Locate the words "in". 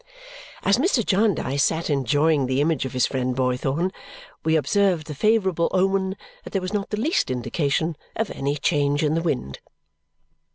9.03-9.13